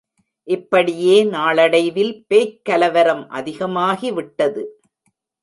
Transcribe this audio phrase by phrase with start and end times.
[0.47, 4.63] இப்படியே நாளடைவில் பேய்க் கலவரம் அதிகமாகி விட்டது.